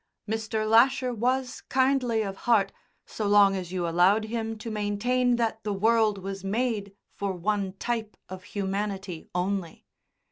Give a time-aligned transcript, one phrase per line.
[0.27, 0.67] Mr.
[0.67, 2.71] Lasher was kindly of heart
[3.05, 7.73] so long as you allowed him to maintain that the world was made for one
[7.73, 9.85] type of humanity only.